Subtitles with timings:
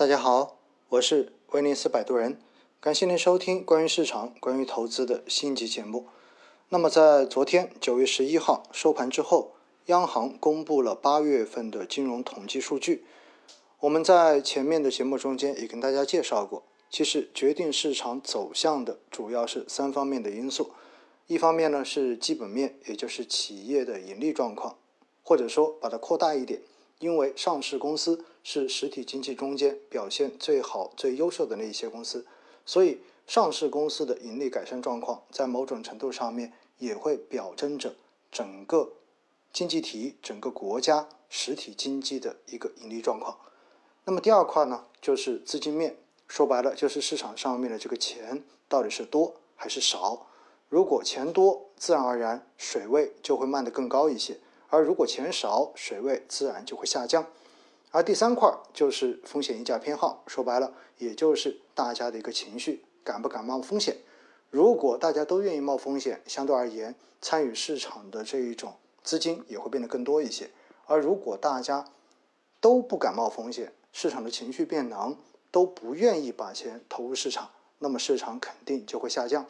[0.00, 0.56] 大家好，
[0.88, 2.40] 我是威尼斯摆渡人，
[2.80, 6.06] 感谢您收听关于市场、关于投资的新一集节目。
[6.70, 9.52] 那么在昨天九月十一号收盘之后，
[9.88, 13.04] 央行公布了八月份的金融统计数据。
[13.80, 20.70] 我们在前面的节目中间也跟大家介绍过，其实决定市场走向的主要是三方面的因素。
[21.26, 24.78] 一方面呢是基本面，也就是企业的盈利状况，
[25.22, 26.62] 或者说把它扩大一点，
[27.00, 32.24] 因为上市公司是实体经济中间表现最好、最优秀的那一些公司，
[32.64, 37.96] 所以上市公司的盈利改善状况，在某种程度上面也会表征着
[38.30, 38.92] 整个
[39.52, 43.36] 经济体、整个国家实体经济的一个盈利状况。
[44.04, 45.96] 那么第二块呢，就是资金面，
[46.28, 50.26] 说白了就是市场上面的这个钱到底是多还是少。
[50.68, 54.34] 如果钱多，自然而然水位就会漫得更高一些；
[54.70, 57.26] 而如果钱少，水位自然就会下降。
[57.90, 63.96] 而第三块就是风险溢价偏好，说白了，也就是大家的一个情绪，敢不敢冒风险？
[64.48, 70.50] 如果大家都愿意冒风险，相对而言，参与市场的这一种资金也会变得更多一些。
[70.86, 71.84] 而如果大家
[72.60, 75.16] 都不敢冒风险，市场的情绪变冷，
[75.50, 79.46] 都不愿意把钱投入市场，那么市场肯定就会下降。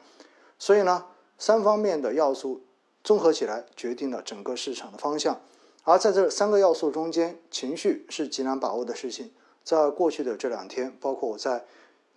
[0.58, 2.62] 所以呢，三方面的要素
[3.02, 5.40] 综合起来，决定了整个市场的方向。
[5.84, 9.32] 而在这三个要素中间，情绪是极难把握的事情。
[9.64, 11.64] 在过去的这两天，包括我在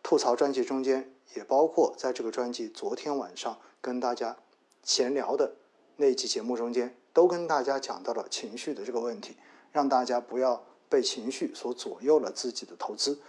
[0.01, 4.35] 吐槽专辑中间，也包括在这个专辑昨天晚上跟大家
[4.83, 5.55] 闲聊的
[5.95, 9.37] 那期节目中间，都跟大家讲到了情绪的这个问题，
[9.71, 13.19] 让大家不要被情绪所左右了自己的投资。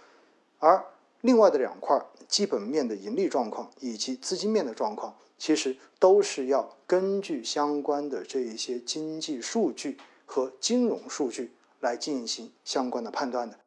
[0.59, 0.83] 而
[1.21, 13.57] 另外的两块，基本面的盈利状况以及资金面的状况，其实都是要根据相关的这一些经济数据和金融数据来进行相关的判断的。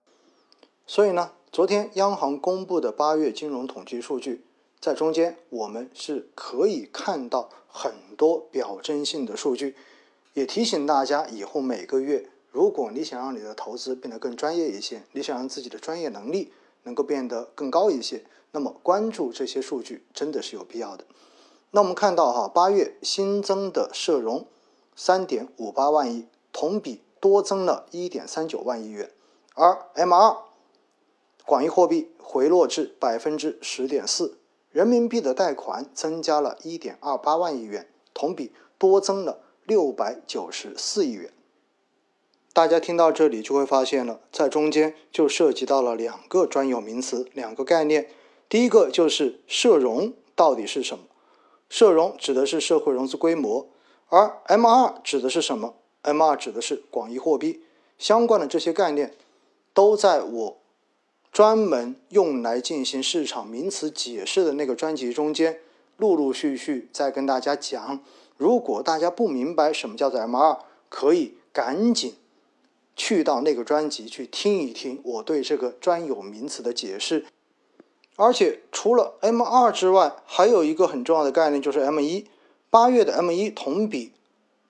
[0.87, 4.45] 所以呢，昨天央行公布的八月金融统计数据，
[4.81, 9.75] 在中间我们是可以看到很多表征性的数据，
[10.35, 16.53] 也提醒大家以后每个月，如果你想让你的投资变得更专业一些，你想让自己的专业能力。
[16.89, 21.05] 能够变得更高一些，那么关注这些数据真的是有必要的。
[21.73, 24.47] 那我们看到哈，八月新增的社融
[24.97, 29.11] 三点五八万亿，同比多增了一点三九万亿元，
[29.55, 30.35] 而 M 二
[31.45, 34.39] 广义货币回落至百分之十点四，
[34.71, 41.31] 人民币的贷款增加了一点二八万亿元，同比多增了六百九十四亿元。
[42.59, 48.11] 大家听到这里就会发现了，在中间就涉及到了两个专有名词，两个概念。
[48.49, 51.05] 第一个就是社融到底是什么？
[51.69, 53.69] 社融指的是社会融资规模，
[54.09, 57.63] 而 M 二指的是什么？M 二指的是广义货币。
[57.97, 59.15] 相关的这些概念
[59.73, 60.59] 都在我
[61.31, 65.61] 专门用来进行市场名词解释的那个专辑中间，
[65.97, 68.01] 陆陆续续在跟大家讲。
[68.37, 70.59] 如果大家不明白什么叫做 M 二，
[70.89, 72.15] 可以赶紧。
[72.99, 77.25] 去到那个专辑去听一听我对这个专有名词的解释，
[78.17, 82.27] 而且除了 M 二之外，还有一个很重要的概念就是 M 一。
[82.71, 84.13] 八月的 M 一同比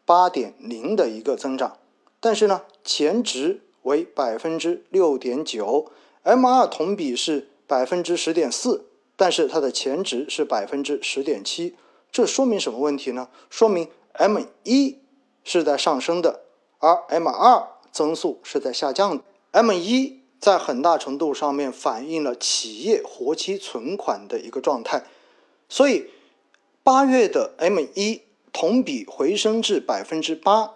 [0.05, 1.78] 八点零的一个增长，
[2.21, 5.91] 但是呢前值为百分之六点九
[6.22, 8.84] ，M 二同比是百分之十点四，
[9.17, 11.75] 但是它的前值是百分之十点七，
[12.12, 13.31] 这说明什么问题呢？
[13.50, 14.99] 说明 M 一
[15.43, 16.43] 是在上升的，
[16.78, 17.67] 而 M 二。
[17.98, 25.04] 增速是在下降的，M 一在很大程度上面反映了企业活期存款的一个状态，
[25.69, 26.06] 所以
[26.84, 28.22] 八月的 M 一
[28.53, 30.75] 同比回升至百分之八，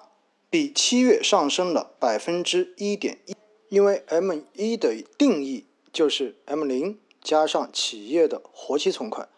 [0.50, 3.36] 比七月上升了百分之一点一。
[3.68, 9.28] 因为 M 一的定义就是 M 零加上企业的活期存款，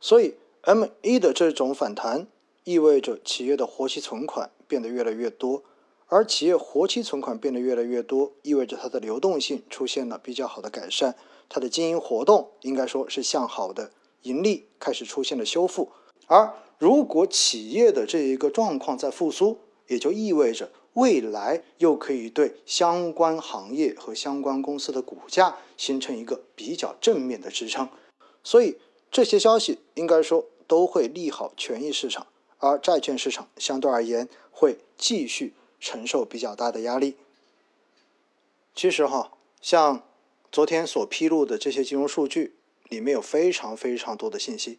[0.00, 2.26] 所以 M 一的这种反弹
[2.64, 5.62] 意味着企业的活期存款变得越来越多。
[6.10, 11.14] 而企业活期存款变得越来越多，意味着它的流动性出现了比较好的改善，
[11.50, 13.90] 它的经营活动应该说是向好的，
[14.22, 15.90] 盈利开始出现了修复。
[16.26, 27.86] 而如果企业的这一个状况在复苏，也就意味着未来又可以对相关行业和相关公司的股价形成一个比较正面的支撑。
[28.42, 28.78] 所以
[29.10, 32.26] 这些消息应该说都会利好权益市场，
[32.56, 35.52] 而债券市场相对而言会继续。
[35.80, 37.16] 承受比较大的压力。
[38.74, 40.04] 其实哈，像
[40.52, 42.54] 昨天所披露的这些金融数据，
[42.84, 44.78] 里面有非常非常多的信息。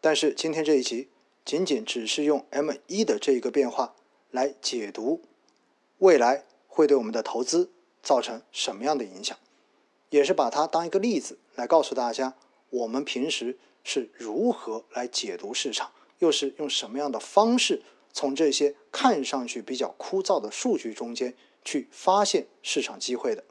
[0.00, 1.08] 但是今天这一集，
[1.44, 3.94] 仅仅只是用 M 一的这一个变化
[4.30, 5.22] 来解读
[5.98, 7.70] 未来会对我们的投资
[8.02, 9.36] 造成什么样的影响。
[10.08, 12.34] 也是把它当一个例子来告诉大家，
[12.70, 21.34] 我们平时是如何来解读市场，又是用什么样的方式从这些看上去比较枯燥的数据中间
[21.64, 23.44] 去发现市场机会的。